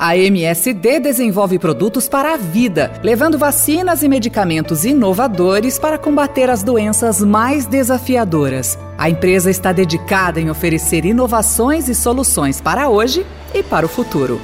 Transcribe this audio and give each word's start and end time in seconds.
A 0.00 0.16
MSD 0.16 1.00
desenvolve 1.00 1.58
produtos 1.58 2.08
para 2.08 2.34
a 2.34 2.36
vida, 2.36 2.92
levando 3.02 3.36
vacinas 3.36 4.04
e 4.04 4.08
medicamentos 4.08 4.84
inovadores 4.84 5.76
para 5.76 5.98
combater 5.98 6.48
as 6.48 6.62
doenças 6.62 7.20
mais 7.20 7.66
desafiadoras. 7.66 8.78
A 8.96 9.10
empresa 9.10 9.50
está 9.50 9.72
dedicada 9.72 10.40
em 10.40 10.50
oferecer 10.50 11.04
inovações 11.04 11.88
e 11.88 11.96
soluções 11.96 12.60
para 12.60 12.88
hoje 12.88 13.26
e 13.52 13.60
para 13.60 13.86
o 13.86 13.88
futuro. 13.88 14.40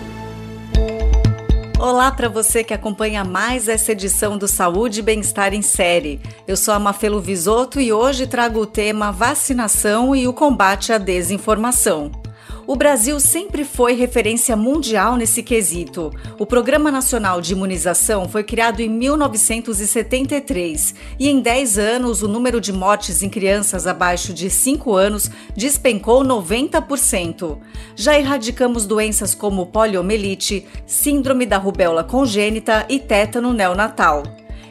Olá 1.79 2.11
para 2.11 2.29
você 2.29 2.65
que 2.65 2.75
acompanha 2.75 3.23
mais 3.23 3.69
essa 3.69 3.93
edição 3.93 4.37
do 4.37 4.49
Saúde 4.49 4.99
e 4.99 5.03
Bem-Estar 5.05 5.55
em 5.55 5.63
Série. 5.63 6.21
Eu 6.49 6.57
sou 6.57 6.75
a 6.75 6.81
Mafelo 6.81 7.21
Visoto 7.21 7.81
e 7.81 7.93
hoje 7.93 8.27
trago 8.27 8.59
o 8.59 8.67
tema 8.67 9.13
vacinação 9.13 10.17
e 10.17 10.27
o 10.27 10.33
combate 10.33 10.93
à 10.93 10.99
desinformação. 10.99 12.24
O 12.67 12.77
Brasil 12.77 13.21
sempre 13.21 13.63
foi 13.63 13.93
referência 13.93 14.57
mundial 14.57 15.17
nesse 15.17 15.43
quesito. 15.43 16.11
O 16.39 16.47
Programa 16.47 16.91
Nacional 16.91 17.43
de 17.43 17.53
Imunização 17.53 18.27
foi 18.27 18.43
criado 18.43 18.81
em 18.81 18.89
1973 18.89 20.95
e 21.19 21.29
em 21.29 21.41
10 21.41 21.79
anos 21.79 22.23
o 22.23 22.29
número 22.29 22.63
de 22.63 22.73
mortes 22.73 23.23
em 23.23 23.29
crianças 23.29 23.87
abaixo 23.87 24.33
de 24.33 24.49
5 24.49 24.95
anos 24.95 25.31
despencou 25.55 26.25
90%. 26.25 27.59
Já 27.95 28.19
erradicamos 28.19 28.87
doenças 28.87 29.35
como 29.35 29.67
poliomielite, 29.67 30.67
síndrome 30.87 31.45
da 31.45 31.59
rubéola 31.59 32.03
congênita 32.03 32.87
e 32.89 32.99
tétano 32.99 33.53
neonatal. 33.53 34.23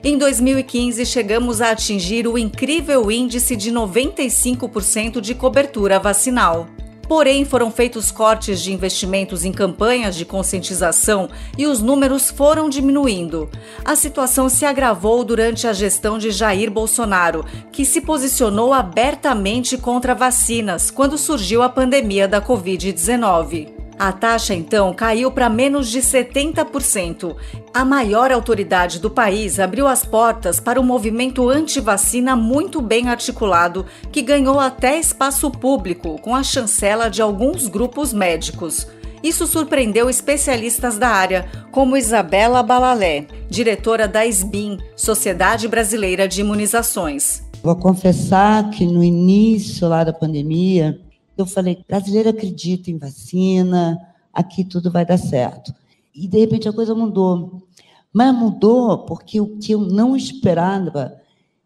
Em 0.04 0.18
2015, 0.18 1.06
chegamos 1.06 1.62
a 1.62 1.70
atingir 1.70 2.28
o 2.28 2.40
incrível 2.40 3.12
índice 3.12 3.56
de 3.56 3.72
95% 3.72 5.22
de 5.22 5.36
cobertura 5.36 6.00
vacinal. 6.00 6.68
Porém, 7.14 7.46
foram 7.46 7.70
feitos 7.70 8.10
cortes 8.10 8.60
de 8.60 8.74
investimentos 8.74 9.46
em 9.46 9.52
campanhas 9.52 10.16
de 10.16 10.26
conscientização 10.26 11.30
e 11.56 11.68
os 11.68 11.80
números 11.80 12.32
foram 12.32 12.68
diminuindo. 12.68 13.52
A 13.86 13.96
situação 13.96 14.50
se 14.50 14.66
agravou 14.66 15.24
durante 15.24 15.68
a 15.68 15.74
gestão 15.74 16.18
de 16.18 16.32
Jair 16.32 16.72
Bolsonaro, 16.72 17.46
que 17.72 17.86
se 17.86 18.02
posicionou 18.02 18.74
abertamente 18.74 19.78
contra 19.78 20.16
vacinas 20.16 20.90
quando 20.90 21.16
surgiu 21.16 21.62
a 21.62 21.70
pandemia 21.70 22.28
da 22.28 22.42
Covid-19. 22.42 23.83
A 23.98 24.12
taxa 24.12 24.54
então 24.54 24.94
caiu 24.94 25.32
para 25.32 25.50
menos 25.50 25.90
de 25.90 26.00
70%. 26.00 27.36
A 27.74 27.86
maior 27.86 28.32
autoridade 28.32 29.00
do 29.00 29.10
país 29.10 29.60
abriu 29.60 29.88
as 29.88 30.04
portas 30.04 30.60
para 30.60 30.80
um 30.80 30.84
movimento 30.84 31.50
anti-vacina 31.50 32.36
muito 32.36 32.82
bem 32.82 33.10
articulado, 33.10 33.86
que 34.12 34.22
ganhou 34.22 34.60
até 34.60 35.00
espaço 35.00 35.50
público 35.52 36.20
com 36.22 36.36
a 36.36 36.44
chancela 36.44 37.10
de 37.10 37.22
alguns 37.22 37.68
grupos 37.68 38.12
médicos. 38.14 38.88
Isso 39.24 39.48
surpreendeu 39.48 40.10
especialistas 40.10 40.98
da 40.98 41.08
área, 41.08 41.48
como 41.72 41.96
Isabela 41.96 42.62
Balalé, 42.62 43.26
diretora 43.50 44.06
da 44.06 44.26
SBIM, 44.26 44.80
Sociedade 44.98 45.66
Brasileira 45.68 46.28
de 46.28 46.42
Imunizações. 46.42 47.42
Vou 47.64 47.78
confessar 47.78 48.70
que 48.72 48.86
no 48.86 49.02
início 49.02 49.88
lá 49.88 50.04
da 50.04 50.12
pandemia, 50.12 51.00
eu 51.38 51.46
falei, 51.46 51.84
brasileiro 51.88 52.30
acredita 52.30 52.92
em 52.92 52.98
vacina, 52.98 54.00
aqui 54.32 54.64
tudo 54.64 54.92
vai 54.92 55.06
dar 55.06 55.18
certo. 55.18 55.74
E, 56.14 56.28
de 56.28 56.40
repente, 56.40 56.70
a 56.70 56.74
coisa 56.74 56.94
mudou. 56.94 57.68
Mas 58.12 58.36
mudou 58.36 59.00
porque 59.06 59.42
o 59.42 59.58
que 59.58 59.72
eu 59.72 59.80
não 59.80 60.16
esperava 60.16 61.20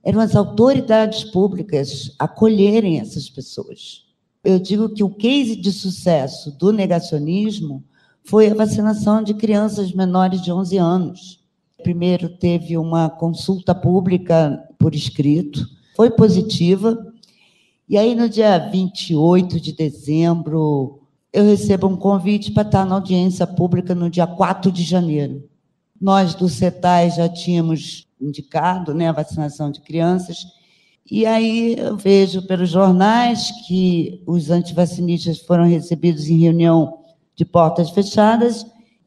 eram 0.03 0.21
as 0.21 0.35
autoridades 0.35 1.25
públicas 1.25 2.15
acolherem 2.17 2.99
essas 2.99 3.29
pessoas. 3.29 4.05
Eu 4.43 4.57
digo 4.57 4.87
que 4.87 5.03
o 5.03 5.09
case 5.09 5.57
de 5.57 5.71
sucesso 5.73 6.57
do 6.57 6.71
negacionismo 6.71 7.83
foi 8.23 8.49
a 8.49 8.53
vacinação 8.53 9.21
de 9.21 9.33
crianças 9.33 9.91
menores 9.91 10.41
de 10.41 10.51
11 10.51 10.77
anos. 10.77 11.43
Primeiro 11.83 12.29
teve 12.29 12.77
uma 12.77 13.09
consulta 13.09 13.75
pública 13.75 14.63
por 14.79 14.95
escrito, 14.95 15.67
foi 15.95 16.09
positiva, 16.09 16.97
e 17.89 17.97
aí, 17.97 18.13
no 18.15 18.27
dia 18.27 18.57
28 18.57 19.61
de 19.61 19.71
dezembro, 19.71 21.01
eu 21.31 21.45
recebo 21.45 21.87
um 21.87 21.95
convite 21.95 22.51
para 22.51 22.67
estar 22.67 22.85
na 22.85 22.95
audiência 22.95 23.47
pública 23.47 23.95
no 23.95 24.09
dia 24.09 24.27
4 24.27 24.71
de 24.71 24.83
janeiro. 24.83 25.47
Nós 25.99 26.35
do 26.35 26.49
CETAI 26.49 27.11
já 27.11 27.29
tínhamos 27.29 28.05
indicado 28.19 28.93
né, 28.93 29.07
a 29.07 29.13
vacinação 29.13 29.71
de 29.71 29.79
crianças, 29.81 30.45
e 31.09 31.25
aí 31.25 31.75
eu 31.77 31.95
vejo 31.95 32.45
pelos 32.45 32.69
jornais 32.69 33.51
que 33.65 34.21
os 34.27 34.49
antivacinistas 34.49 35.39
foram 35.39 35.65
recebidos 35.65 36.27
em 36.27 36.39
reunião 36.39 36.99
de 37.35 37.45
portas 37.45 37.89
fechadas, 37.91 38.65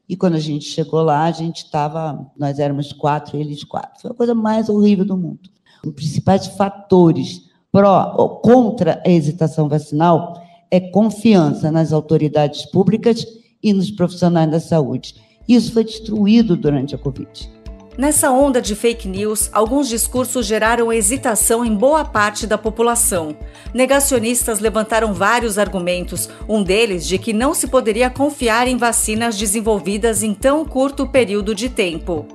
e 0.08 0.16
quando 0.16 0.34
a 0.34 0.40
gente 0.40 0.64
chegou 0.64 1.02
lá, 1.02 1.24
a 1.24 1.32
gente 1.32 1.64
estava, 1.64 2.26
nós 2.36 2.58
éramos 2.58 2.92
quatro, 2.92 3.36
eles 3.36 3.62
quatro. 3.62 4.00
Foi 4.00 4.10
a 4.10 4.14
coisa 4.14 4.34
mais 4.34 4.68
horrível 4.68 5.04
do 5.04 5.16
mundo. 5.16 5.50
Os 5.84 5.92
principais 5.92 6.46
fatores 6.46 7.49
pró 7.72 8.40
contra 8.42 9.02
a 9.04 9.10
hesitação 9.10 9.68
vacinal 9.68 10.42
é 10.70 10.80
confiança 10.80 11.70
nas 11.70 11.92
autoridades 11.92 12.64
públicas 12.66 13.26
e 13.62 13.72
nos 13.72 13.90
profissionais 13.90 14.50
da 14.50 14.60
saúde. 14.60 15.14
Isso 15.48 15.72
foi 15.72 15.84
destruído 15.84 16.56
durante 16.56 16.94
a 16.94 16.98
Covid. 16.98 17.60
Nessa 17.98 18.30
onda 18.30 18.62
de 18.62 18.74
fake 18.74 19.06
news, 19.06 19.50
alguns 19.52 19.88
discursos 19.88 20.46
geraram 20.46 20.92
hesitação 20.92 21.64
em 21.64 21.74
boa 21.74 22.04
parte 22.04 22.46
da 22.46 22.56
população. 22.56 23.36
Negacionistas 23.74 24.60
levantaram 24.60 25.12
vários 25.12 25.58
argumentos, 25.58 26.30
um 26.48 26.62
deles 26.62 27.06
de 27.06 27.18
que 27.18 27.32
não 27.32 27.52
se 27.52 27.66
poderia 27.66 28.08
confiar 28.08 28.68
em 28.68 28.76
vacinas 28.76 29.36
desenvolvidas 29.36 30.22
em 30.22 30.32
tão 30.32 30.64
curto 30.64 31.06
período 31.06 31.54
de 31.54 31.68
tempo. 31.68 32.26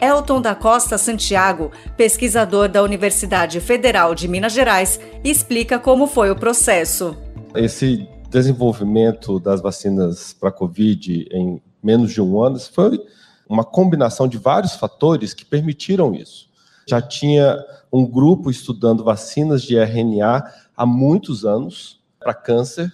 Elton 0.00 0.40
da 0.40 0.54
Costa 0.54 0.96
Santiago, 0.96 1.70
pesquisador 1.96 2.68
da 2.68 2.82
Universidade 2.82 3.60
Federal 3.60 4.14
de 4.14 4.26
Minas 4.26 4.52
Gerais, 4.52 4.98
explica 5.22 5.78
como 5.78 6.06
foi 6.06 6.30
o 6.30 6.36
processo. 6.36 7.16
Esse 7.54 8.08
desenvolvimento 8.30 9.38
das 9.38 9.60
vacinas 9.60 10.32
para 10.32 10.50
Covid 10.50 11.28
em 11.30 11.60
menos 11.82 12.12
de 12.12 12.20
um 12.22 12.42
ano 12.42 12.58
foi 12.58 12.98
uma 13.48 13.64
combinação 13.64 14.28
de 14.28 14.38
vários 14.38 14.74
fatores 14.74 15.34
que 15.34 15.44
permitiram 15.44 16.14
isso. 16.14 16.48
Já 16.88 17.02
tinha 17.02 17.58
um 17.92 18.06
grupo 18.06 18.50
estudando 18.50 19.04
vacinas 19.04 19.62
de 19.62 19.76
RNA 19.76 20.44
há 20.76 20.86
muitos 20.86 21.44
anos 21.44 22.00
para 22.18 22.32
câncer, 22.32 22.92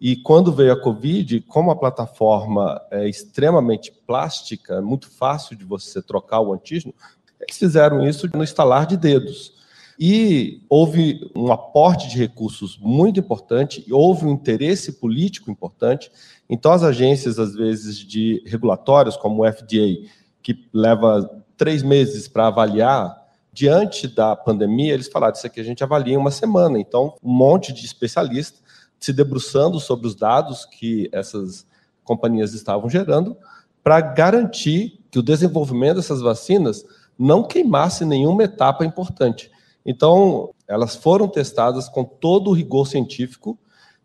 e 0.00 0.16
quando 0.16 0.50
veio 0.50 0.72
a 0.72 0.80
Covid, 0.80 1.42
como 1.42 1.70
a 1.70 1.76
plataforma 1.76 2.80
é 2.90 3.06
extremamente 3.06 3.92
plástica, 4.06 4.80
muito 4.80 5.10
fácil 5.10 5.54
de 5.54 5.64
você 5.64 6.00
trocar 6.00 6.40
o 6.40 6.54
antígeno, 6.54 6.94
eles 7.38 7.58
fizeram 7.58 8.06
isso 8.06 8.26
no 8.34 8.42
estalar 8.42 8.86
de 8.86 8.96
dedos. 8.96 9.52
E 9.98 10.62
houve 10.70 11.30
um 11.36 11.52
aporte 11.52 12.08
de 12.08 12.16
recursos 12.16 12.78
muito 12.78 13.20
importante, 13.20 13.84
houve 13.92 14.24
um 14.24 14.32
interesse 14.32 14.92
político 14.92 15.50
importante. 15.50 16.10
Então, 16.48 16.72
as 16.72 16.82
agências, 16.82 17.38
às 17.38 17.54
vezes, 17.54 17.98
de 17.98 18.42
regulatórios, 18.46 19.18
como 19.18 19.42
o 19.42 19.52
FDA, 19.52 20.08
que 20.42 20.66
leva 20.72 21.44
três 21.58 21.82
meses 21.82 22.26
para 22.26 22.46
avaliar, 22.46 23.14
diante 23.52 24.08
da 24.08 24.34
pandemia, 24.34 24.94
eles 24.94 25.08
falaram: 25.08 25.34
Isso 25.34 25.46
aqui 25.46 25.60
a 25.60 25.64
gente 25.64 25.84
avalia 25.84 26.14
em 26.14 26.16
uma 26.16 26.30
semana. 26.30 26.78
Então, 26.78 27.14
um 27.22 27.30
monte 27.30 27.70
de 27.70 27.84
especialistas 27.84 28.69
se 29.00 29.12
debruçando 29.12 29.80
sobre 29.80 30.06
os 30.06 30.14
dados 30.14 30.64
que 30.66 31.08
essas 31.10 31.66
companhias 32.04 32.52
estavam 32.52 32.88
gerando 32.88 33.36
para 33.82 34.00
garantir 34.00 35.00
que 35.10 35.18
o 35.18 35.22
desenvolvimento 35.22 35.96
dessas 35.96 36.20
vacinas 36.20 36.84
não 37.18 37.42
queimasse 37.42 38.04
nenhuma 38.04 38.44
etapa 38.44 38.84
importante. 38.84 39.50
Então, 39.84 40.50
elas 40.68 40.94
foram 40.94 41.26
testadas 41.26 41.88
com 41.88 42.04
todo 42.04 42.50
o 42.50 42.52
rigor 42.52 42.86
científico 42.86 43.58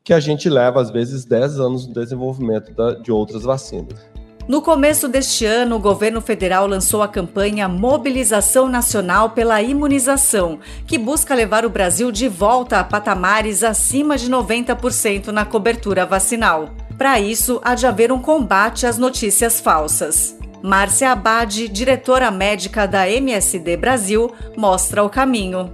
que 0.04 0.14
a 0.14 0.20
gente 0.20 0.50
leva, 0.50 0.82
às 0.82 0.90
vezes, 0.90 1.26
10 1.26 1.60
anos 1.60 1.88
no 1.88 1.94
desenvolvimento 1.94 2.72
de 3.02 3.12
outras 3.12 3.44
vacinas. 3.44 4.00
No 4.48 4.62
começo 4.62 5.08
deste 5.08 5.44
ano, 5.44 5.78
o 5.78 5.80
governo 5.80 6.22
federal 6.22 6.68
lançou 6.68 7.02
a 7.02 7.08
campanha 7.08 7.68
Mobilização 7.68 8.70
Nacional 8.70 9.32
pela 9.32 9.60
Imunização, 9.60 10.60
que 10.86 11.00
busca 11.00 11.34
levar 11.34 11.66
o 11.66 11.70
Brasil 11.70 12.12
de 12.12 12.28
volta 12.28 12.80
a 12.80 12.84
patamares 12.84 13.64
acima 13.64 14.20
de 14.20 14.30
90% 14.30 15.30
na 15.30 15.46
cobertura 15.46 16.06
vacinal. 16.06 16.70
Para 16.96 17.20
isso, 17.20 17.60
há 17.64 17.74
de 17.74 17.88
haver 17.88 18.12
um 18.12 18.22
combate 18.22 18.86
às 18.86 19.00
notícias 19.00 19.60
falsas. 19.60 20.38
Márcia 20.62 21.12
Abad, 21.12 21.68
diretora 21.68 22.30
médica 22.30 22.88
da 22.88 23.10
MSD 23.10 23.76
Brasil, 23.78 24.32
mostra 24.56 25.04
o 25.04 25.10
caminho. 25.10 25.74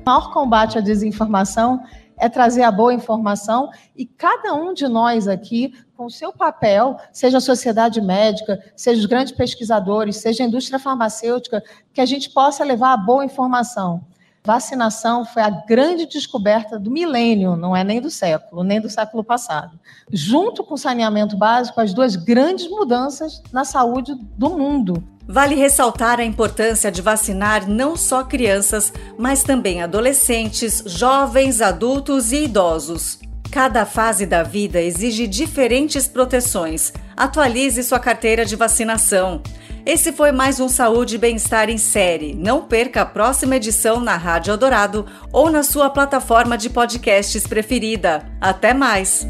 O 0.00 0.04
maior 0.06 0.32
combate 0.32 0.78
à 0.78 0.80
desinformação 0.80 1.80
é 2.22 2.28
trazer 2.28 2.62
a 2.62 2.70
boa 2.70 2.94
informação 2.94 3.68
e 3.96 4.06
cada 4.06 4.54
um 4.54 4.72
de 4.72 4.86
nós 4.86 5.26
aqui, 5.26 5.74
com 5.96 6.04
o 6.04 6.10
seu 6.10 6.32
papel, 6.32 6.96
seja 7.12 7.38
a 7.38 7.40
sociedade 7.40 8.00
médica, 8.00 8.62
seja 8.76 9.00
os 9.00 9.06
grandes 9.06 9.32
pesquisadores, 9.32 10.18
seja 10.18 10.44
a 10.44 10.46
indústria 10.46 10.78
farmacêutica, 10.78 11.60
que 11.92 12.00
a 12.00 12.06
gente 12.06 12.30
possa 12.30 12.62
levar 12.62 12.92
a 12.92 12.96
boa 12.96 13.24
informação. 13.24 14.04
Vacinação 14.44 15.24
foi 15.24 15.40
a 15.40 15.50
grande 15.50 16.04
descoberta 16.04 16.76
do 16.76 16.90
milênio, 16.90 17.56
não 17.56 17.76
é 17.76 17.84
nem 17.84 18.00
do 18.00 18.10
século, 18.10 18.64
nem 18.64 18.80
do 18.80 18.90
século 18.90 19.22
passado. 19.22 19.78
Junto 20.12 20.64
com 20.64 20.74
o 20.74 20.78
saneamento 20.78 21.36
básico, 21.36 21.80
as 21.80 21.94
duas 21.94 22.16
grandes 22.16 22.68
mudanças 22.68 23.40
na 23.52 23.64
saúde 23.64 24.14
do 24.36 24.50
mundo. 24.50 25.02
Vale 25.28 25.54
ressaltar 25.54 26.18
a 26.18 26.24
importância 26.24 26.90
de 26.90 27.00
vacinar 27.00 27.68
não 27.68 27.96
só 27.96 28.24
crianças, 28.24 28.92
mas 29.16 29.44
também 29.44 29.80
adolescentes, 29.80 30.82
jovens, 30.84 31.60
adultos 31.60 32.32
e 32.32 32.44
idosos. 32.44 33.20
Cada 33.52 33.86
fase 33.86 34.26
da 34.26 34.42
vida 34.42 34.80
exige 34.80 35.28
diferentes 35.28 36.08
proteções. 36.08 36.92
Atualize 37.16 37.84
sua 37.84 38.00
carteira 38.00 38.44
de 38.44 38.56
vacinação. 38.56 39.42
Esse 39.84 40.12
foi 40.12 40.30
mais 40.30 40.60
um 40.60 40.68
Saúde 40.68 41.16
e 41.16 41.18
Bem-Estar 41.18 41.68
em 41.68 41.76
série. 41.76 42.34
Não 42.34 42.62
perca 42.62 43.02
a 43.02 43.06
próxima 43.06 43.56
edição 43.56 44.00
na 44.00 44.16
Rádio 44.16 44.52
Eldorado 44.52 45.06
ou 45.32 45.50
na 45.50 45.64
sua 45.64 45.90
plataforma 45.90 46.56
de 46.56 46.70
podcasts 46.70 47.48
preferida. 47.48 48.24
Até 48.40 48.72
mais! 48.72 49.26